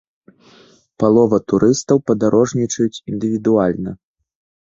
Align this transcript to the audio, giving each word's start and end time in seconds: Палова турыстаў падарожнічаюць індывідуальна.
Палова 1.03 1.37
турыстаў 1.51 1.97
падарожнічаюць 2.11 3.01
індывідуальна. 3.13 3.91